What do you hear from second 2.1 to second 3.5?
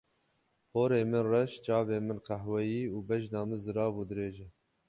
qehweyî û bejna